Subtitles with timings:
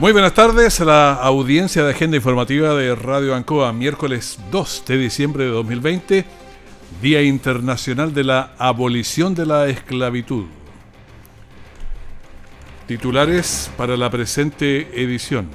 [0.00, 4.96] Muy buenas tardes a la audiencia de Agenda Informativa de Radio Ancoa, miércoles 2 de
[4.96, 6.24] diciembre de 2020,
[7.02, 10.46] Día Internacional de la Abolición de la Esclavitud.
[12.86, 15.50] Titulares para la presente edición.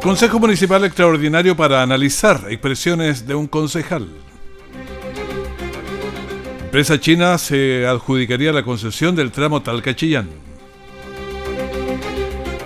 [0.00, 4.08] Consejo Municipal Extraordinario para analizar expresiones de un concejal.
[6.66, 10.45] Empresa china se adjudicaría la concesión del tramo Talcachillán.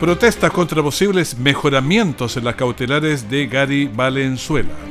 [0.00, 4.89] Protestas contra posibles mejoramientos en las cautelares de Gary Valenzuela.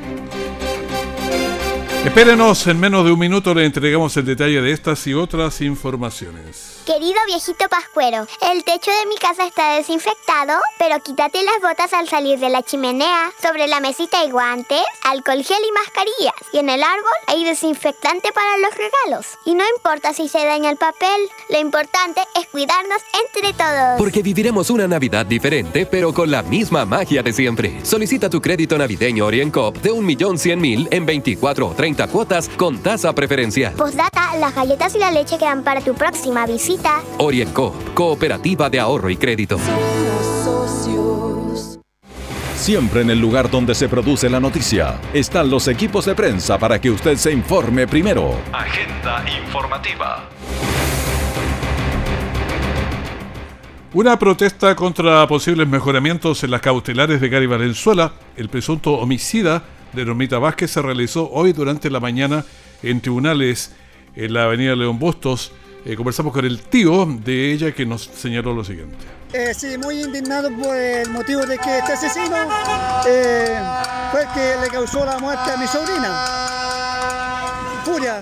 [2.06, 6.80] Espérenos, en menos de un minuto le entregamos el detalle de estas y otras informaciones.
[6.86, 12.08] Querido viejito Pascuero, el techo de mi casa está desinfectado, pero quítate las botas al
[12.08, 13.32] salir de la chimenea.
[13.44, 16.34] Sobre la mesita hay guantes, alcohol gel y mascarillas.
[16.54, 19.38] Y en el árbol hay desinfectante para los regalos.
[19.46, 23.98] Y no importa si se daña el papel, lo importante es cuidarnos entre todos.
[23.98, 27.86] Porque viviremos una Navidad diferente, pero con la misma magia de siempre.
[27.86, 33.74] Solicita tu crédito navideño OrienCop de 1.100.000 en 24 o 30 cuotas con tasa preferencial.
[33.74, 39.10] Postdata, las galletas y la leche quedan para tu próxima visita Orienco, Cooperativa de Ahorro
[39.10, 39.58] y Crédito.
[42.56, 46.80] Siempre en el lugar donde se produce la noticia están los equipos de prensa para
[46.80, 48.36] que usted se informe primero.
[48.52, 50.30] Agenda informativa.
[53.92, 59.64] Una protesta contra posibles mejoramientos en las cautelares de Gary Valenzuela, el presunto homicida
[59.94, 62.46] de Normita Vázquez, se realizó hoy durante la mañana
[62.84, 63.74] en tribunales
[64.16, 65.52] en la avenida León Bustos
[65.86, 68.98] eh, conversamos con el tío de ella que nos señaló lo siguiente.
[69.32, 72.36] Eh, sí, muy indignado por el motivo de que este asesino
[73.08, 73.58] eh,
[74.12, 76.26] fue el que le causó la muerte a mi sobrina.
[77.86, 78.22] Furia.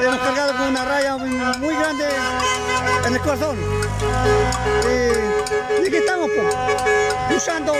[0.00, 2.04] Hemos cargado con una raya muy, grande
[3.06, 3.56] en el corazón.
[5.82, 6.54] y aquí estamos, pues,
[7.32, 7.72] luchando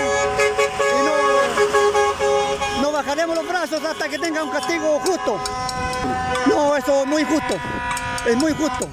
[3.01, 5.39] bajaremos los brazos hasta que tenga un castigo justo.
[6.47, 7.55] No, eso es muy injusto
[8.27, 8.87] es muy justo.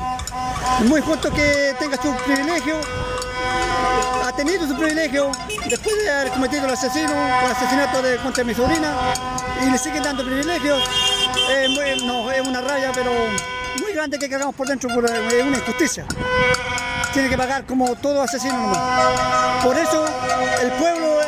[0.80, 2.80] Es muy justo que tenga su privilegio,
[4.24, 5.30] ha tenido su privilegio
[5.68, 8.94] después de haber cometido el asesino, el asesinato de, contra mi sobrina
[9.66, 10.82] y le siguen dando privilegios.
[12.04, 13.12] no, es una raya, pero
[13.80, 16.06] muy grande que cagamos por dentro por una injusticia.
[17.12, 19.64] Tiene que pagar como todo asesino nomás.
[19.64, 20.04] Por eso
[20.62, 21.20] el pueblo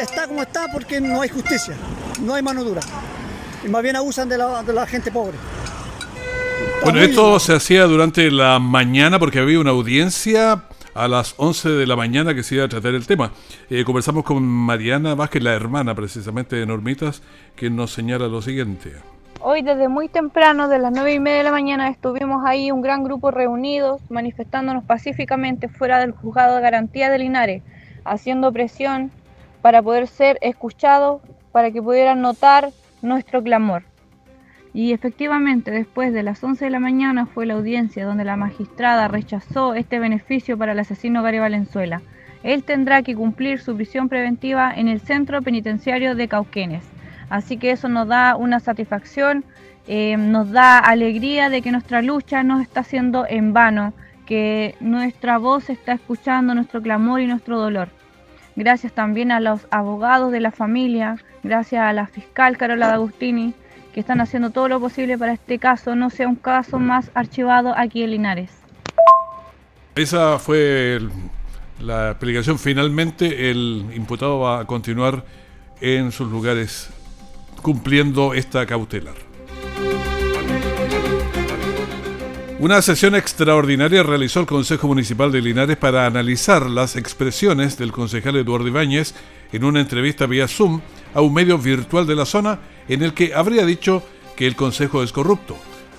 [0.00, 1.74] está como está porque no hay justicia,
[2.20, 2.80] no hay mano dura.
[3.64, 5.36] Y más bien abusan de la, de la gente pobre.
[6.82, 10.64] Bueno, esto se hacía durante la mañana porque había una audiencia
[10.94, 13.32] a las 11 de la mañana que se iba a tratar el tema.
[13.70, 17.22] Eh, conversamos con Mariana Vázquez, la hermana precisamente de Normitas,
[17.56, 18.92] que nos señala lo siguiente.
[19.40, 22.82] Hoy desde muy temprano, de las 9 y media de la mañana, estuvimos ahí un
[22.82, 27.62] gran grupo reunidos, manifestándonos pacíficamente fuera del juzgado de garantía de Linares,
[28.04, 29.12] haciendo presión
[29.62, 32.70] para poder ser escuchados, para que pudieran notar
[33.02, 33.82] nuestro clamor.
[34.74, 39.08] Y efectivamente, después de las 11 de la mañana fue la audiencia donde la magistrada
[39.08, 42.02] rechazó este beneficio para el asesino Gary Valenzuela.
[42.42, 46.84] Él tendrá que cumplir su prisión preventiva en el centro penitenciario de Cauquenes.
[47.30, 49.44] Así que eso nos da una satisfacción,
[49.86, 53.92] eh, nos da alegría de que nuestra lucha no está siendo en vano,
[54.26, 57.88] que nuestra voz está escuchando nuestro clamor y nuestro dolor.
[58.58, 63.54] Gracias también a los abogados de la familia, gracias a la fiscal Carola D'Agustini,
[63.94, 67.72] que están haciendo todo lo posible para este caso no sea un caso más archivado
[67.76, 68.50] aquí en Linares.
[69.94, 70.98] Esa fue
[71.78, 72.58] la explicación.
[72.58, 75.24] Finalmente el imputado va a continuar
[75.80, 76.90] en sus lugares
[77.62, 79.27] cumpliendo esta cautelar.
[82.60, 88.34] Una sesión extraordinaria realizó el Consejo Municipal de Linares para analizar las expresiones del concejal
[88.34, 89.14] Eduardo Ibáñez
[89.52, 90.80] en una entrevista vía Zoom
[91.14, 92.58] a un medio virtual de la zona
[92.88, 94.02] en el que habría dicho
[94.34, 95.56] que el Consejo es corrupto.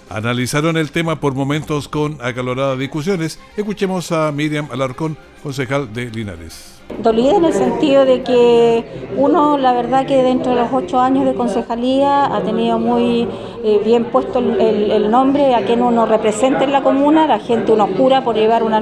[0.10, 3.40] Analizaron el tema por momentos con acaloradas discusiones.
[3.56, 6.79] Escuchemos a Miriam Alarcón, concejal de Linares.
[6.98, 8.84] Dolida en el sentido de que
[9.16, 13.26] uno, la verdad que dentro de los ocho años de concejalía ha tenido muy
[13.64, 17.88] eh, bien puesto el, nombre a quien uno representa en la comuna, la gente uno
[17.98, 18.82] jura por llevar una,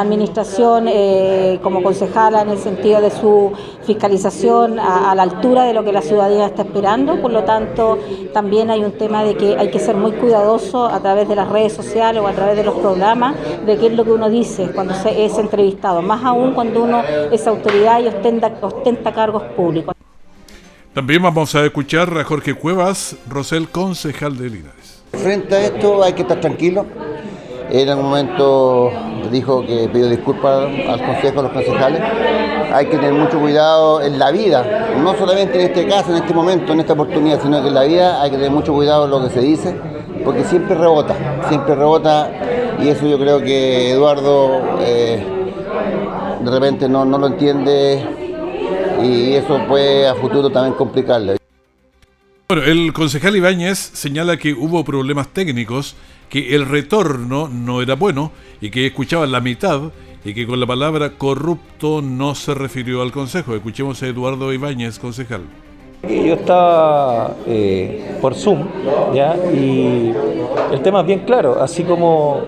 [0.00, 3.52] administración eh, como concejala en el sentido de su
[3.82, 7.98] fiscalización a, la altura de lo que la ciudadanía está esperando, por lo tanto
[8.32, 11.48] también hay un tema de que hay que ser muy cuidadoso a través de las
[11.48, 13.34] redes sociales o a través de los programas
[13.66, 17.02] de qué es lo que uno dice cuando se es entrevistado, más aún cuando uno
[17.32, 19.94] es autoridad y ostenta, ostenta cargos públicos.
[20.94, 25.02] También vamos a escuchar a Jorge Cuevas, Rosel, concejal de Linares.
[25.12, 26.86] Frente a esto hay que estar tranquilo.
[27.70, 28.90] En algún momento
[29.30, 32.00] dijo que pidió disculpas al consejo, a los concejales.
[32.72, 36.34] Hay que tener mucho cuidado en la vida, no solamente en este caso, en este
[36.34, 39.10] momento, en esta oportunidad, sino que en la vida hay que tener mucho cuidado en
[39.10, 39.76] lo que se dice,
[40.24, 41.14] porque siempre rebota,
[41.48, 42.30] siempre rebota,
[42.80, 45.37] y eso yo creo que Eduardo eh,
[46.42, 48.04] de repente no, no lo entiende
[49.02, 51.36] y eso puede a futuro también complicarle.
[52.48, 55.96] Bueno, el concejal Ibáñez señala que hubo problemas técnicos,
[56.30, 59.92] que el retorno no era bueno y que escuchaban la mitad
[60.24, 63.54] y que con la palabra corrupto no se refirió al consejo.
[63.54, 65.42] Escuchemos a Eduardo Ibáñez, concejal.
[66.02, 68.68] Yo estaba eh, por Zoom,
[69.12, 69.36] ¿ya?
[69.52, 70.14] Y
[70.72, 72.42] el tema es bien claro, así como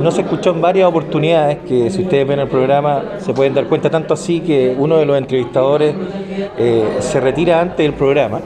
[0.00, 3.66] no se escuchó en varias oportunidades, que si ustedes ven el programa se pueden dar
[3.66, 5.94] cuenta, tanto así que uno de los entrevistadores
[6.58, 8.40] eh, se retira antes del programa,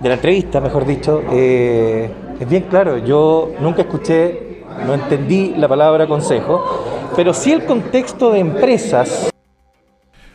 [0.00, 5.68] de la entrevista, mejor dicho, eh, es bien claro, yo nunca escuché, no entendí la
[5.68, 9.30] palabra consejo, pero sí el contexto de empresas.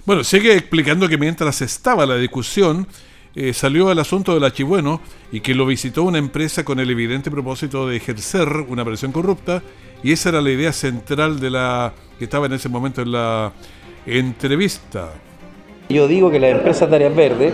[0.05, 2.87] Bueno, sigue explicando que mientras estaba la discusión,
[3.33, 4.99] eh, salió el asunto del Achibueno
[5.31, 9.63] y que lo visitó una empresa con el evidente propósito de ejercer una presión corrupta
[10.03, 13.53] y esa era la idea central de la que estaba en ese momento en la
[14.05, 15.13] entrevista.
[15.89, 17.53] Yo digo que las empresas de áreas verdes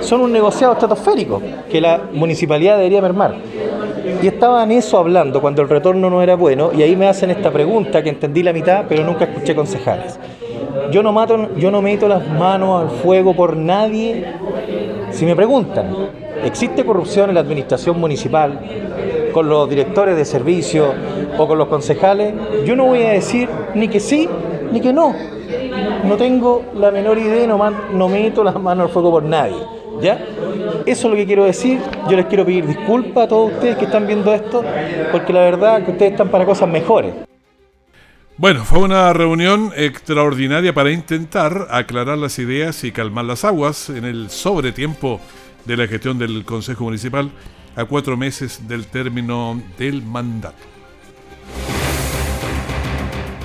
[0.00, 3.36] son un negociado estratosférico que la municipalidad debería mermar.
[4.22, 7.30] Y estaba en eso hablando cuando el retorno no era bueno y ahí me hacen
[7.30, 10.18] esta pregunta que entendí la mitad pero nunca escuché concejales.
[10.90, 14.24] Yo no, mato, yo no meto las manos al fuego por nadie
[15.10, 15.94] si me preguntan,
[16.44, 18.60] ¿existe corrupción en la administración municipal
[19.32, 20.94] con los directores de servicio
[21.36, 22.34] o con los concejales?
[22.64, 24.28] Yo no voy a decir ni que sí
[24.70, 25.14] ni que no.
[26.04, 27.58] No tengo la menor idea, no,
[27.92, 29.56] no meto las manos al fuego por nadie.
[30.00, 30.18] ¿Ya?
[30.86, 31.80] Eso es lo que quiero decir.
[32.08, 34.62] Yo les quiero pedir disculpas a todos ustedes que están viendo esto,
[35.10, 37.27] porque la verdad que ustedes están para cosas mejores.
[38.38, 44.04] Bueno, fue una reunión extraordinaria para intentar aclarar las ideas y calmar las aguas en
[44.04, 45.20] el sobretiempo
[45.64, 47.32] de la gestión del Consejo Municipal
[47.74, 50.56] a cuatro meses del término del mandato.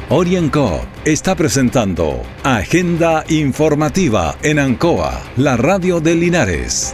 [0.09, 6.93] Orienco está presentando Agenda Informativa en Ancoa, la radio de Linares.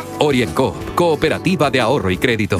[0.19, 2.59] Orienco, Cooperativa de Ahorro y Crédito.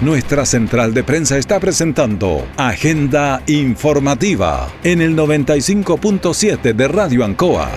[0.00, 7.70] Nuestra central de prensa está presentando Agenda Informativa en el 95.7 de Radio Ancoa.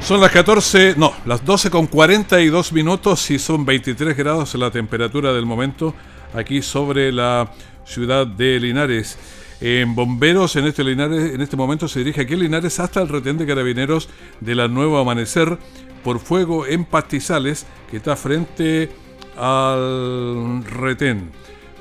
[0.00, 5.32] Son las 14, no, las 12 con 42 minutos y son 23 grados la temperatura
[5.32, 5.94] del momento
[6.34, 7.50] aquí sobre la
[7.86, 9.16] ciudad de Linares.
[9.60, 13.08] En Bomberos, en este, Linares, en este momento se dirige aquí en Linares hasta el
[13.08, 14.08] retén de carabineros
[14.40, 15.58] de la Nuevo Amanecer
[16.02, 18.90] por fuego en Pastizales, que está frente
[19.36, 21.30] al retén.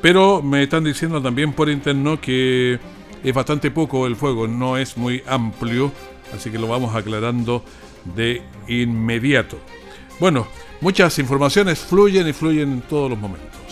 [0.01, 2.79] Pero me están diciendo también por interno que
[3.23, 5.91] es bastante poco el fuego, no es muy amplio,
[6.35, 7.63] así que lo vamos aclarando
[8.15, 9.57] de inmediato.
[10.19, 10.47] Bueno,
[10.81, 13.62] muchas informaciones fluyen y fluyen en todos los momentos.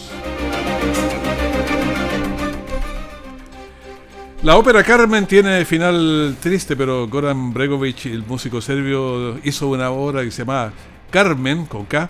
[4.44, 10.24] La ópera Carmen tiene final triste, pero Goran Bregovic, el músico serbio, hizo una obra
[10.24, 10.74] que se llama
[11.12, 12.10] Carmen, con K,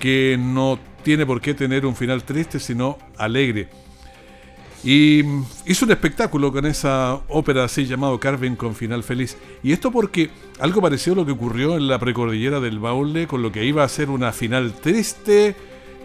[0.00, 3.68] que no tiene por qué tener un final triste, sino alegre.
[4.82, 5.22] Y
[5.66, 9.36] hizo un espectáculo con esa ópera así llamado Carmen con final feliz.
[9.62, 13.52] Y esto porque algo pareció lo que ocurrió en la precordillera del Baule, con lo
[13.52, 15.54] que iba a ser una final triste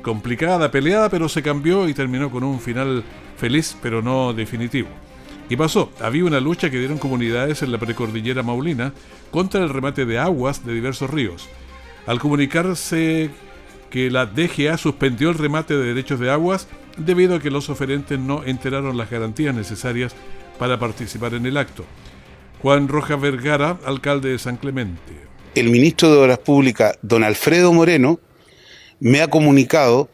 [0.03, 3.03] complicada, peleada, pero se cambió y terminó con un final
[3.38, 4.89] feliz, pero no definitivo.
[5.51, 8.93] Y pasó, había una lucha que dieron comunidades en la precordillera maulina
[9.31, 11.50] contra el remate de aguas de diversos ríos.
[12.08, 13.29] Al comunicarse
[13.89, 18.17] que la DGA suspendió el remate de derechos de aguas debido a que los oferentes
[18.17, 20.15] no enteraron las garantías necesarias
[20.58, 21.84] para participar en el acto.
[22.62, 25.17] Juan Rojas Vergara, alcalde de San Clemente.
[25.53, 28.22] El ministro de Obras Públicas, don Alfredo Moreno,
[29.01, 30.08] me ha comunicado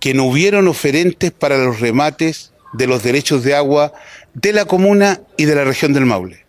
[0.00, 3.92] que no hubieron oferentes para los remates de los derechos de agua
[4.34, 6.44] de la comuna y de la región del Maule.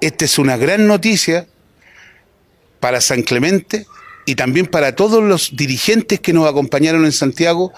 [0.00, 1.46] Esta es una gran noticia
[2.80, 3.86] para San Clemente
[4.26, 7.72] y también para todos los dirigentes que nos acompañaron en Santiago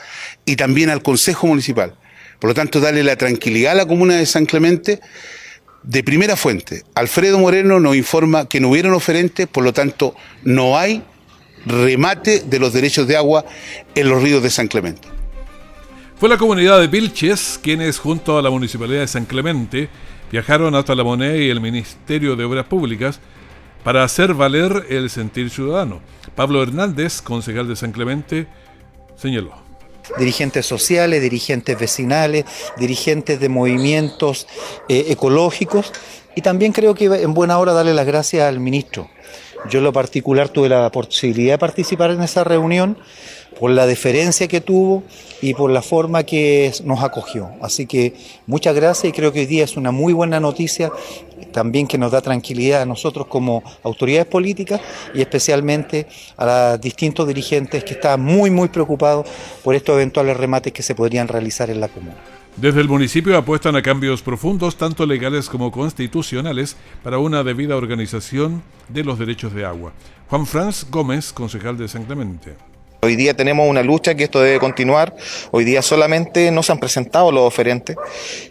[0.45, 1.95] y también al Consejo Municipal.
[2.39, 5.01] Por lo tanto, darle la tranquilidad a la comuna de San Clemente
[5.83, 6.83] de primera fuente.
[6.95, 11.03] Alfredo Moreno nos informa que no hubieron oferentes, por lo tanto, no hay
[11.67, 13.45] remate de los derechos de agua
[13.95, 15.20] en los ríos de San Clemente.
[16.21, 19.89] Fue la comunidad de Vilches quienes, junto a la Municipalidad de San Clemente,
[20.31, 23.21] viajaron hasta la moneda y el Ministerio de Obras Públicas
[23.83, 26.03] para hacer valer el sentir ciudadano.
[26.35, 28.47] Pablo Hernández, concejal de San Clemente,
[29.17, 29.55] señaló.
[30.19, 32.45] Dirigentes sociales, dirigentes vecinales,
[32.77, 34.47] dirigentes de movimientos
[34.91, 35.91] eh, ecológicos
[36.37, 39.09] y también creo que en buena hora darle las gracias al ministro.
[39.71, 42.99] Yo en lo particular tuve la posibilidad de participar en esa reunión
[43.61, 45.05] por la deferencia que tuvo
[45.43, 47.51] y por la forma que nos acogió.
[47.61, 48.15] Así que
[48.47, 50.91] muchas gracias y creo que hoy día es una muy buena noticia
[51.53, 54.81] también que nos da tranquilidad a nosotros como autoridades políticas
[55.13, 56.07] y especialmente
[56.39, 59.27] a los distintos dirigentes que están muy muy preocupados
[59.63, 62.17] por estos eventuales remates que se podrían realizar en la comuna.
[62.57, 68.63] Desde el municipio apuestan a cambios profundos, tanto legales como constitucionales, para una debida organización
[68.89, 69.93] de los derechos de agua.
[70.29, 72.70] Juan Franz Gómez, concejal de San Clemente.
[73.03, 75.17] Hoy día tenemos una lucha que esto debe continuar.
[75.53, 77.97] Hoy día solamente no se han presentado los oferentes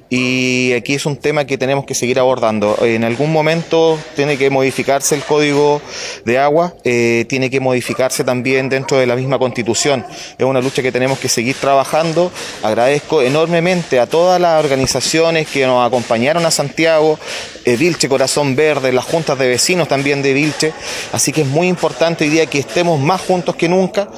[0.09, 2.75] y aquí es un tema que tenemos que seguir abordando.
[2.81, 5.83] En algún momento tiene que modificarse el código
[6.25, 10.03] de agua, eh, tiene que modificarse también dentro de la misma constitución.
[10.35, 12.31] Es una lucha que tenemos que seguir trabajando.
[12.63, 17.19] Agradezco enormemente a todas las organizaciones que nos acompañaron a Santiago,
[17.65, 20.73] eh, Vilche Corazón Verde, las juntas de vecinos también de Vilche.
[21.11, 24.09] Así que es muy importante hoy día que estemos más juntos que nunca.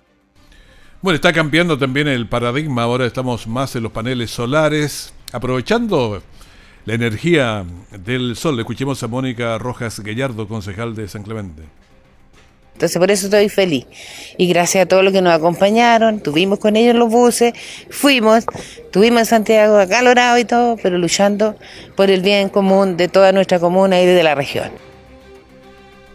[1.01, 6.21] Bueno, está cambiando también el paradigma, ahora estamos más en los paneles solares, aprovechando
[6.85, 7.65] la energía
[8.05, 8.59] del sol.
[8.59, 11.63] Escuchemos a Mónica Rojas Gallardo, concejal de San Clemente.
[12.73, 13.87] Entonces por eso estoy feliz.
[14.37, 17.53] Y gracias a todos los que nos acompañaron, tuvimos con ellos los buses,
[17.89, 18.45] fuimos,
[18.91, 21.55] tuvimos en Santiago acalorado y todo, pero luchando
[21.95, 24.90] por el bien común de toda nuestra comuna y de la región.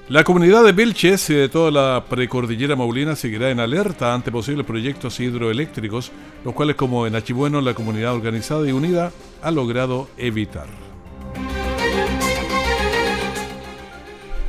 [0.09, 4.65] La comunidad de Vilches y de toda la precordillera maulina seguirá en alerta ante posibles
[4.65, 6.13] proyectos hidroeléctricos,
[6.45, 9.11] los cuales como en Achibueno la comunidad organizada y unida
[9.43, 10.69] ha logrado evitar.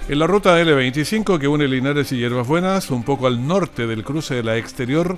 [0.07, 4.03] En la ruta L25 que une Linares y Hierbas Buenas, un poco al norte del
[4.03, 5.17] cruce de la exterior,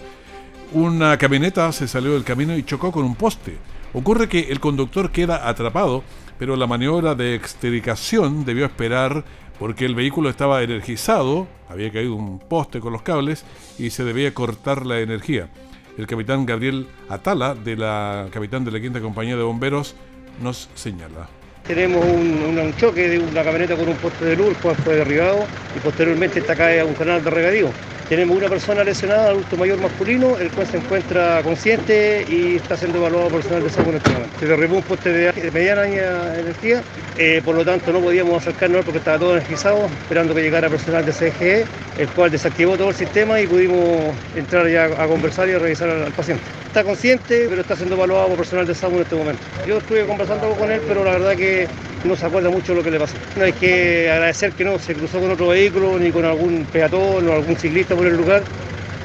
[0.72, 3.58] una camioneta se salió del camino y chocó con un poste.
[3.92, 6.02] Ocurre que el conductor queda atrapado,
[6.38, 9.26] pero la maniobra de extricación debió esperar
[9.60, 13.44] porque el vehículo estaba energizado, había caído un poste con los cables
[13.78, 15.50] y se debía cortar la energía.
[15.98, 19.96] El capitán Gabriel Atala, de la capitán de la quinta compañía de bomberos,
[20.42, 21.28] nos señala.
[21.68, 25.80] Tenemos un, choque de una camioneta con un poste de luz, cual fue derribado y
[25.80, 27.70] posteriormente está cae a un canal de regadío.
[28.10, 32.98] Tenemos una persona lesionada, adulto mayor masculino, el cual se encuentra consciente y está siendo
[32.98, 34.12] evaluado por personal de salud en este.
[34.40, 36.82] Se derribó un poste de, mediana energía,
[37.20, 41.06] eh, por lo tanto no podíamos acercarnos porque estaba todo energizado, esperando que llegara personal
[41.06, 41.66] de CGE,
[42.00, 45.92] el cual desactivó todo el sistema y pudimos entrar ya a conversar y a revisar
[45.92, 46.44] al, paciente.
[46.70, 49.42] Está consciente, pero está siendo evaluado por personal de salud en este momento.
[49.68, 51.68] Yo estuve conversando con él, pero la verdad que
[52.04, 53.16] no se acuerda mucho de lo que le pasó.
[53.36, 57.28] No hay que agradecer que no se cruzó con otro vehículo, ni con algún peatón
[57.28, 58.44] o algún ciclista por el lugar.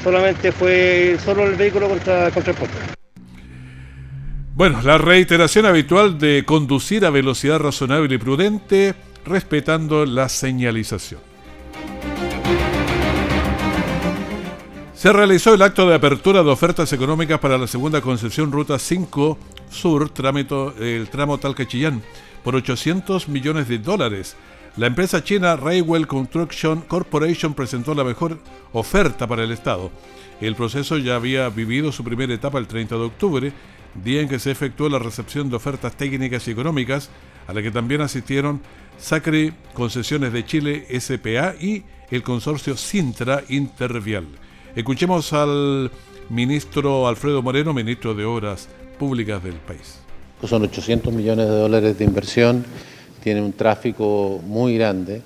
[0.02, 2.76] Solamente fue solo el vehículo contra, contra el puente.
[4.54, 8.94] Bueno, la reiteración habitual de conducir a velocidad razonable y prudente,
[9.24, 11.33] respetando la señalización.
[15.04, 19.36] Se realizó el acto de apertura de ofertas económicas para la segunda concesión Ruta 5
[19.68, 22.00] Sur, trámite, el tramo Talca-Chillán
[22.42, 24.34] por 800 millones de dólares.
[24.78, 28.38] La empresa china Railway Construction Corporation presentó la mejor
[28.72, 29.90] oferta para el Estado.
[30.40, 33.52] El proceso ya había vivido su primera etapa el 30 de octubre,
[34.02, 37.10] día en que se efectuó la recepción de ofertas técnicas y económicas,
[37.46, 38.62] a la que también asistieron
[38.96, 44.24] Sacre Concesiones de Chile SPA y el consorcio Sintra Intervial.
[44.76, 45.88] Escuchemos al
[46.30, 50.00] ministro Alfredo Moreno, ministro de Obras Públicas del país.
[50.44, 52.64] Son 800 millones de dólares de inversión,
[53.22, 55.22] tiene un tráfico muy grande.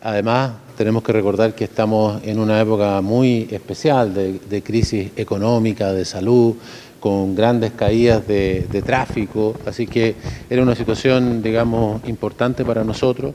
[0.00, 6.04] Además, tenemos que recordar que estamos en una época muy especial de, crisis económica, de
[6.04, 6.54] salud,
[7.00, 10.14] con grandes caídas de, de tráfico, así que
[10.48, 13.34] era una situación, digamos, importante para nosotros.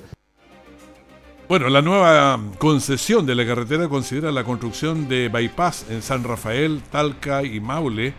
[1.50, 6.84] Bueno, la nueva concesión de la carretera considera la construcción de bypass en San Rafael,
[6.92, 8.14] Talca y Maule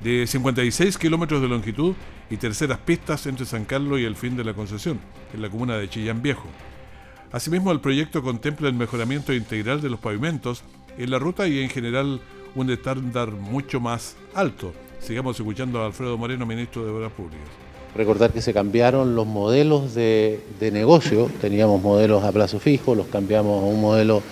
[0.00, 1.96] de 56 kilómetros de longitud
[2.30, 5.00] y terceras pistas entre San Carlos y el fin de la concesión,
[5.34, 6.46] en la comuna de Chillán Viejo.
[7.32, 10.62] Asimismo, el proyecto contempla el mejoramiento integral de los pavimentos
[10.96, 12.20] en la ruta y en general
[12.54, 14.72] un estándar mucho más alto.
[15.00, 17.65] Sigamos escuchando a Alfredo Moreno, ministro de Obras Públicas.
[17.96, 23.62] Recordar que se cambiaron los modelos de, negocio, teníamos modelos a plazo fijo, los cambiamos
[23.62, 24.22] a un modelo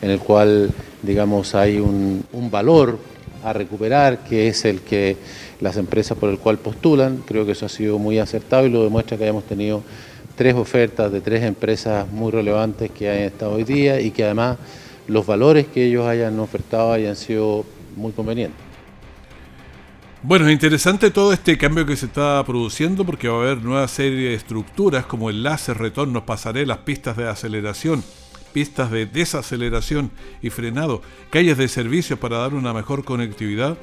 [0.00, 2.98] en el cual, digamos, hay un, valor
[3.44, 5.16] a recuperar, que es el que
[5.60, 7.22] las empresas por el cual postulan.
[7.24, 9.82] Creo que eso ha sido muy acertado y lo demuestra que hayamos tenido
[10.34, 14.58] tres ofertas de tres empresas muy relevantes que han estado hoy día y que además
[15.06, 17.64] los valores que ellos hayan ofertado hayan sido
[17.94, 18.71] muy convenientes.
[20.24, 23.88] Bueno, es interesante todo este cambio que se está produciendo porque va a haber nueva
[23.88, 28.04] serie de estructuras como enlaces, retornos, pasarelas, pistas de aceleración,
[28.52, 33.76] pistas de desaceleración y frenado, calles de servicios para dar una mejor conectividad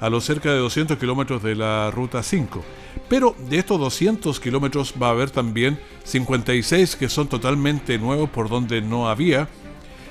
[0.00, 2.62] a los cerca de 200 kilómetros de la Ruta 5.
[3.08, 8.50] Pero de estos 200 kilómetros va a haber también 56 que son totalmente nuevos por
[8.50, 9.48] donde no había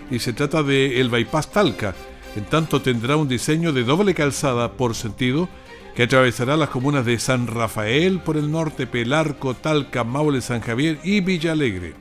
[0.09, 1.93] y se trata de el bypass Talca,
[2.35, 5.49] en tanto tendrá un diseño de doble calzada por sentido
[5.95, 10.99] que atravesará las comunas de San Rafael por el norte, Pelarco, Talca, Maule, San Javier
[11.03, 11.93] y Villa Alegre.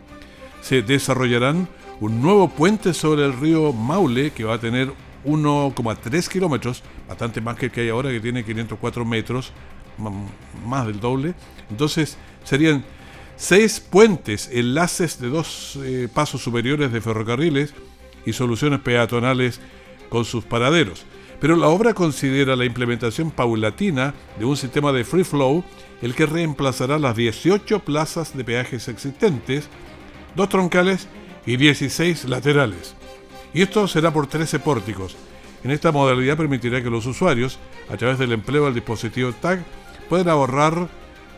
[0.61, 1.69] Se desarrollarán
[2.01, 4.93] un nuevo puente sobre el río Maule que va a tener
[5.25, 9.53] 1,3 kilómetros, bastante más que el que hay ahora que tiene 504 metros,
[10.67, 11.35] más del doble.
[11.71, 12.85] Entonces serían
[13.37, 17.75] seis puentes, enlaces de dos eh, pasos superiores de ferrocarriles
[18.25, 19.61] y soluciones peatonales
[20.09, 21.05] con sus paraderos.
[21.41, 25.65] Pero la obra considera la implementación paulatina de un sistema de free flow,
[26.03, 29.69] el que reemplazará las 18 plazas de peajes existentes,
[30.35, 31.09] dos troncales
[31.47, 32.95] y 16 laterales.
[33.55, 35.17] Y esto será por 13 pórticos.
[35.65, 39.65] En esta modalidad permitirá que los usuarios, a través del empleo del dispositivo TAG,
[40.09, 40.89] puedan ahorrar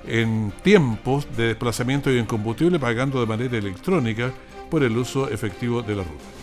[0.07, 4.33] en tiempos de desplazamiento y en combustible pagando de manera electrónica
[4.71, 6.40] por el uso efectivo de la ruta.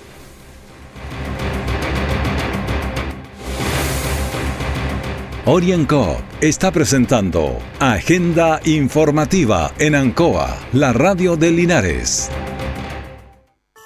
[5.50, 12.30] Orienco está presentando Agenda Informativa en Ancoa, la radio de Linares.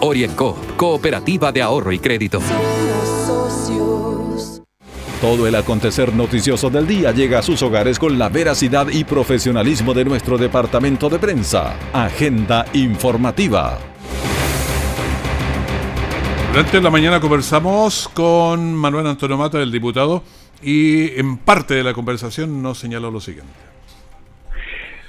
[0.00, 2.40] Orienco, Cooperativa de Ahorro y Crédito.
[5.20, 9.92] Todo el acontecer noticioso del día llega a sus hogares con la veracidad y profesionalismo
[9.92, 11.76] de nuestro departamento de prensa.
[11.92, 13.78] Agenda informativa.
[16.52, 20.24] Durante la mañana conversamos con Manuel Antonio Mata, el diputado,
[20.62, 23.52] y en parte de la conversación nos señaló lo siguiente.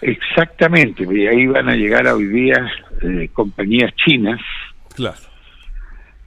[0.02, 2.70] Exactamente, y ahí van a llegar hoy día
[3.02, 4.40] eh, compañías chinas,
[4.96, 5.18] claro.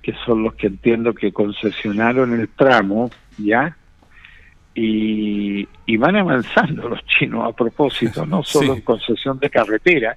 [0.03, 3.77] que son los que entiendo que concesionaron el tramo, ¿ya?
[4.75, 10.17] Y, van avanzando los chinos a propósito, no solo en concesión de carretera,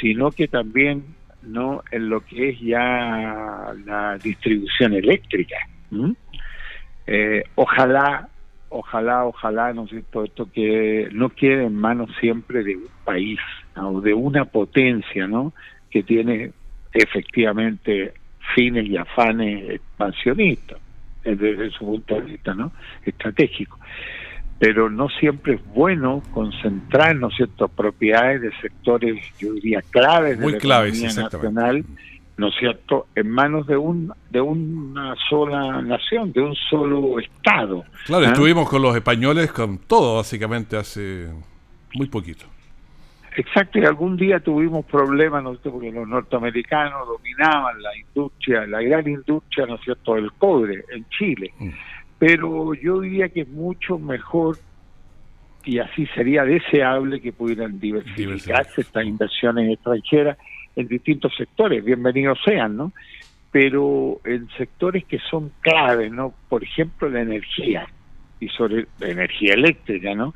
[0.00, 1.02] sino que también
[1.42, 5.56] no en lo que es ya la distribución eléctrica.
[7.06, 8.28] Eh, ojalá,
[8.68, 13.38] ojalá, ojalá, ¿no sé, todo esto que no quede en manos siempre de un país
[13.76, 15.52] o de una potencia, ¿no?
[15.94, 16.50] Que tiene
[16.92, 18.14] efectivamente
[18.56, 20.80] fines y afanes expansionistas
[21.22, 22.72] desde su punto de vista no
[23.04, 23.78] estratégico.
[24.58, 30.50] Pero no siempre es bueno concentrar no cierto propiedades de sectores yo diría claves de
[30.50, 30.56] la
[30.88, 31.84] economía nacional
[32.36, 37.84] no es cierto en manos de un de una sola nación de un solo estado.
[38.06, 38.30] Claro ¿Ah?
[38.30, 41.28] estuvimos con los españoles con todo básicamente hace
[41.94, 42.46] muy poquito
[43.36, 49.08] Exacto, y algún día tuvimos problemas, ¿no porque los norteamericanos dominaban la industria, la gran
[49.08, 51.52] industria, ¿no es cierto?, del cobre en Chile.
[51.58, 51.70] Mm.
[52.18, 54.56] pero yo diría que es mucho mejor
[55.64, 60.38] y así sería deseable que pudieran diversificarse estas inversiones extranjeras
[60.76, 62.92] en distintos sectores, bienvenidos sean, ¿no?
[63.50, 66.34] Pero en sectores que son claves, ¿no?
[66.48, 67.86] Por ejemplo, la energía
[68.40, 70.34] y sobre la energía eléctrica, ¿no?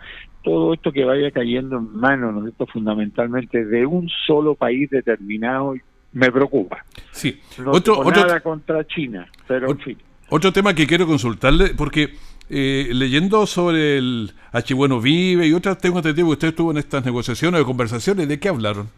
[0.48, 2.66] Todo esto que vaya cayendo en manos, ¿no?
[2.66, 5.74] Fundamentalmente de un solo país determinado
[6.12, 6.84] me preocupa.
[7.10, 7.38] Sí.
[7.58, 9.98] No otro, nada contra China, pero en fin.
[10.30, 12.14] Otro tema que quiero consultarle, porque
[12.48, 14.72] eh, leyendo sobre el H.
[14.72, 18.40] Bueno Vive y otras, tengo entendido que usted estuvo en estas negociaciones o conversaciones, ¿de
[18.40, 18.88] qué hablaron?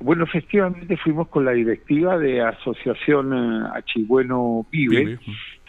[0.00, 5.18] Bueno, efectivamente fuimos con la directiva de Asociación eh, Achibueno Vive.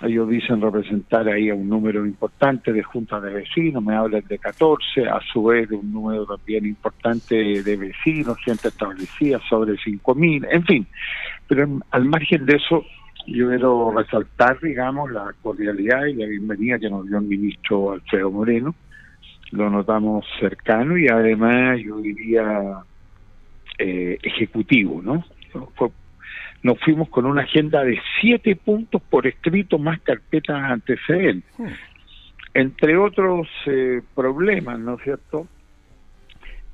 [0.01, 4.37] Ellos dicen representar ahí a un número importante de juntas de vecinos, me hablan de
[4.37, 10.47] 14, a su vez de un número también importante de vecinos, gente establecida, sobre 5.000,
[10.51, 10.87] en fin.
[11.47, 12.85] Pero al margen de eso,
[13.25, 18.31] yo quiero resaltar, digamos, la cordialidad y la bienvenida que nos dio el ministro Alfredo
[18.31, 18.75] Moreno.
[19.51, 22.83] Lo notamos cercano y además, yo diría,
[23.79, 25.25] eh, ejecutivo, ¿no?
[26.63, 31.49] Nos fuimos con una agenda de siete puntos por escrito más carpetas antecedentes.
[31.57, 31.67] Hmm.
[32.53, 35.47] Entre otros eh, problemas, ¿no es cierto?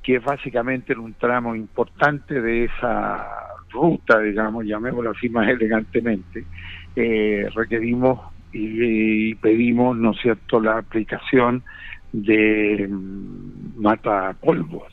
[0.02, 3.26] Que es básicamente un tramo importante de esa
[3.70, 6.44] ruta, digamos, llamémoslo así más elegantemente,
[6.96, 8.20] eh, requerimos
[8.52, 11.64] y, pedimos, ¿no es cierto?, la aplicación
[12.12, 14.86] de mm, mata polvo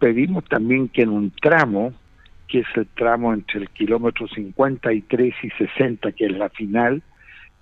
[0.00, 1.92] pedimos también que en un tramo,
[2.50, 7.00] que es el tramo entre el kilómetro 53 y 60, que es la final,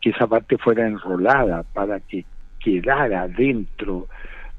[0.01, 2.25] que esa parte fuera enrolada para que
[2.59, 4.09] quedara dentro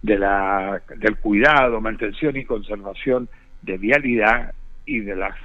[0.04, 3.28] de la, del cuidado, mantención y conservación
[3.63, 4.54] de vialidad
[4.86, 5.36] y de las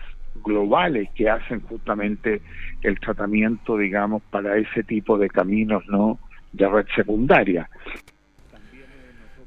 [0.44, 2.42] globales que hacen justamente
[2.82, 6.18] el tratamiento, digamos, para ese tipo de caminos no
[6.52, 7.68] de red secundaria.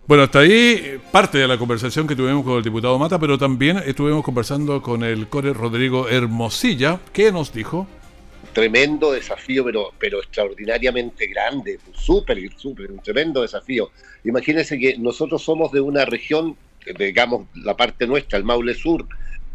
[0.08, 3.76] Bueno, hasta ahí parte de la conversación que tuvimos con el diputado Mata, pero también
[3.86, 7.02] estuvimos conversando con el core Rodrigo Hermosilla.
[7.12, 7.86] ¿Qué nos dijo?
[8.54, 13.92] Tremendo desafío, pero, pero extraordinariamente grande, súper, súper, un tremendo desafío.
[14.24, 16.56] Imagínense que nosotros somos de una región,
[16.98, 19.06] digamos, la parte nuestra, el Maule Sur,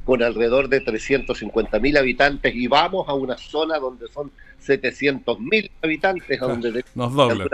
[0.04, 5.70] con alrededor de 350 mil habitantes y vamos a una zona donde son 700 mil
[5.80, 7.48] habitantes, a donde nos doblan.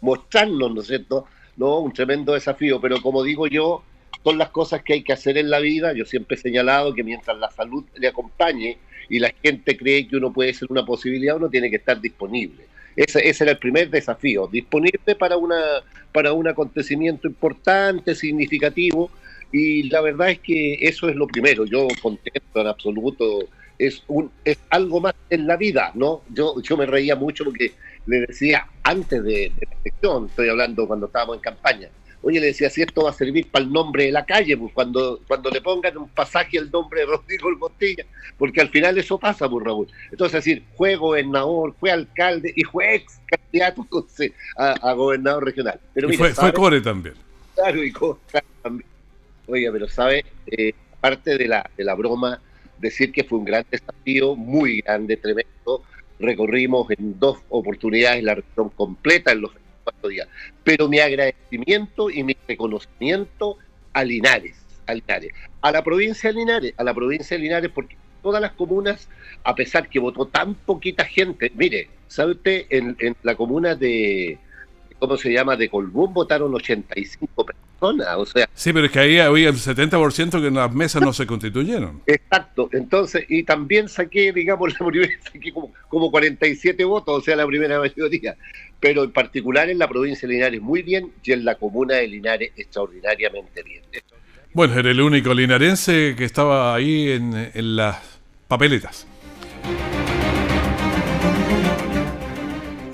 [0.00, 1.78] Mostrarnos, ¿no es cierto?, ¿no?
[1.78, 3.82] Un tremendo desafío, pero como digo yo,
[4.22, 5.92] son las cosas que hay que hacer en la vida.
[5.92, 10.16] Yo siempre he señalado que mientras la salud le acompañe y la gente cree que
[10.16, 12.64] uno puede ser una posibilidad, uno tiene que estar disponible.
[12.96, 19.10] Ese, ese era el primer desafío, disponible para, una, para un acontecimiento importante, significativo,
[19.52, 21.64] y la verdad es que eso es lo primero.
[21.64, 26.22] Yo contento en absoluto es, un, es algo más en la vida, ¿no?
[26.30, 27.72] Yo, yo me reía mucho porque
[28.06, 31.88] le decía antes de, la elección, estoy hablando cuando estábamos en campaña,
[32.24, 34.72] oye, le decía, si esto va a servir para el nombre de la calle, pues
[34.72, 38.04] cuando, cuando le pongan un pasaje el nombre de Rodrigo el Botella,
[38.38, 39.88] porque al final eso pasa, pues Raúl.
[40.10, 43.86] Entonces, decir, fue gobernador, fue alcalde y fue ex candidato
[44.56, 45.78] a, gobernador regional.
[45.92, 47.14] Pero y fue, fue, Core también.
[47.54, 48.18] Claro, y Core
[48.62, 48.88] también.
[49.46, 52.40] Oiga, pero sabe, eh, parte de la, de la broma,
[52.78, 55.82] decir que fue un gran desafío, muy grande, tremendo.
[56.18, 60.28] Recorrimos en dos oportunidades la región completa en los cuatro días.
[60.62, 63.58] Pero mi agradecimiento y mi reconocimiento
[63.92, 67.96] a Linares, a Linares, a la provincia de Linares, a la provincia de Linares, porque
[68.22, 69.08] todas las comunas,
[69.44, 72.66] a pesar que votó tan poquita gente, mire, ¿sabe usted?
[72.70, 74.38] En, en la comuna de,
[74.98, 75.56] ¿cómo se llama?
[75.56, 78.48] De Colbún votaron 85 personas o sea...
[78.54, 82.02] Sí, pero es que ahí había el 70% que en las mesas no se constituyeron.
[82.06, 87.36] Exacto, entonces, y también saqué, digamos, la primera, saqué como, como 47 votos, o sea,
[87.36, 88.36] la primera mayoría,
[88.80, 92.08] pero en particular en la provincia de Linares muy bien y en la comuna de
[92.08, 93.82] Linares extraordinariamente bien.
[94.52, 99.06] Bueno, era el único linarense que estaba ahí en, en las papeletas.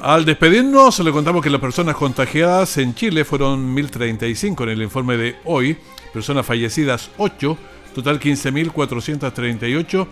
[0.03, 5.19] Al despedirnos, le contamos que las personas contagiadas en Chile fueron 1.035 en el informe
[5.19, 5.77] de hoy,
[6.15, 7.59] personas fallecidas 8,
[7.95, 10.07] total 15.438,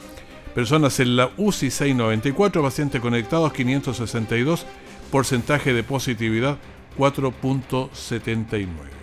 [0.55, 4.67] personas en la UCI 694, pacientes conectados 562,
[5.11, 6.59] porcentaje de positividad
[6.99, 8.98] 4.79.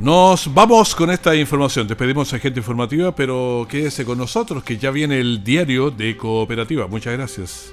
[0.00, 1.88] Nos vamos con esta información.
[1.88, 6.86] Despedimos a gente informativa, pero quédese con nosotros que ya viene el diario de cooperativa.
[6.86, 7.72] Muchas gracias.